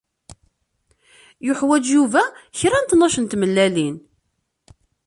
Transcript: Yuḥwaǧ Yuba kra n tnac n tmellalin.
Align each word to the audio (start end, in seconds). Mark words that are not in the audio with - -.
Yuḥwaǧ 1.45 1.85
Yuba 1.95 2.23
kra 2.57 2.77
n 2.79 2.85
tnac 2.89 3.15
n 3.19 3.25
tmellalin. 3.25 3.95